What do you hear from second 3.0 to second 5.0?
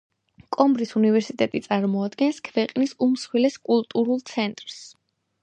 უმსხვილეს კულტურულ ცენტრს.